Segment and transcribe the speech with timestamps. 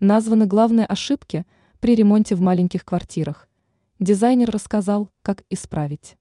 [0.00, 1.46] Названы главные ошибки
[1.80, 3.48] при ремонте в маленьких квартирах.
[3.98, 6.18] Дизайнер рассказал, как исправить.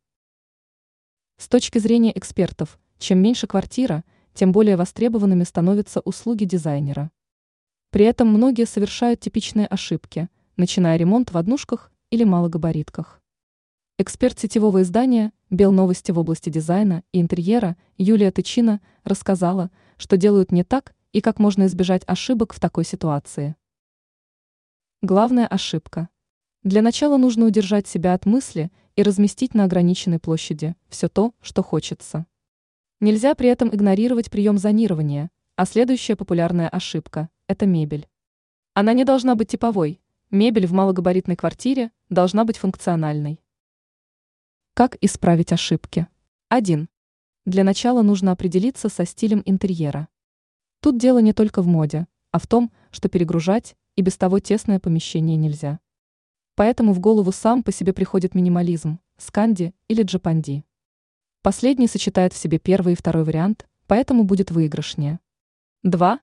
[1.35, 7.11] С точки зрения экспертов, чем меньше квартира, тем более востребованными становятся услуги дизайнера.
[7.91, 13.21] При этом многие совершают типичные ошибки, начиная ремонт в однушках или малогабаритках.
[13.97, 20.63] Эксперт сетевого издания «Белновости» в области дизайна и интерьера Юлия Тычина рассказала, что делают не
[20.63, 23.57] так и как можно избежать ошибок в такой ситуации.
[25.07, 26.09] Главная ошибка.
[26.63, 31.61] Для начала нужно удержать себя от мысли и разместить на ограниченной площади все то, что
[31.61, 32.25] хочется.
[32.99, 38.07] Нельзя при этом игнорировать прием зонирования, а следующая популярная ошибка– это мебель.
[38.73, 43.39] Она не должна быть типовой, мебель в малогабаритной квартире должна быть функциональной.
[44.73, 46.07] Как исправить ошибки?
[46.49, 46.89] 1.
[47.45, 50.07] Для начала нужно определиться со стилем интерьера.
[50.79, 54.81] Тут дело не только в моде, а в том, что перегружать и без того тесное
[54.81, 55.79] помещение нельзя.
[56.55, 60.65] Поэтому в голову сам по себе приходит минимализм, сканди или джапанди.
[61.43, 65.21] Последний сочетает в себе первый и второй вариант, поэтому будет выигрышнее.
[65.83, 66.19] 2.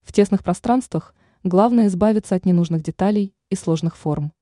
[0.00, 4.32] В тесных пространствах главное избавиться от ненужных деталей и сложных форм.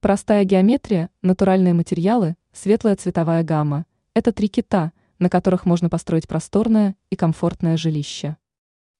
[0.00, 6.96] Простая геометрия, натуральные материалы, светлая цветовая гамма– это три кита, на которых можно построить просторное
[7.10, 8.38] и комфортное жилище.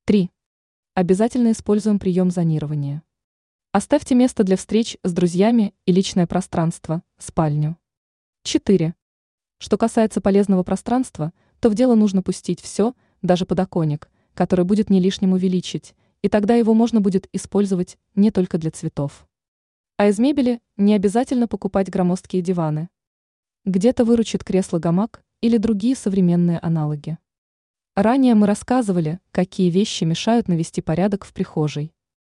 [0.04, 0.30] 3.
[0.96, 3.02] Обязательно используем прием зонирования.
[3.70, 7.76] Оставьте место для встреч с друзьями и личное пространство, спальню.
[8.44, 8.94] 4.
[9.58, 14.98] Что касается полезного пространства, то в дело нужно пустить все, даже подоконник, который будет не
[14.98, 19.28] лишним увеличить, и тогда его можно будет использовать не только для цветов.
[19.98, 22.88] А из мебели не обязательно покупать громоздкие диваны.
[23.66, 27.18] Где-то выручит кресло-гамак или другие современные аналоги.
[27.96, 31.94] Ранее мы рассказывали, какие вещи мешают навести порядок в прихожей.